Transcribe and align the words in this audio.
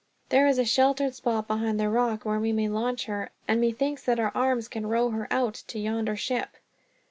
There 0.29 0.47
is 0.47 0.57
a 0.57 0.65
sheltered 0.65 1.13
spot 1.13 1.47
behind 1.47 1.79
that 1.79 1.87
rock 1.87 2.25
where 2.25 2.39
we 2.39 2.51
may 2.51 2.67
launch 2.67 3.05
her, 3.05 3.29
and 3.47 3.61
methinks 3.61 4.01
that 4.05 4.19
our 4.19 4.31
arms 4.33 4.67
can 4.67 4.87
row 4.87 5.11
her 5.11 5.27
out 5.31 5.53
to 5.67 5.77
yonder 5.77 6.15
ship." 6.15 6.57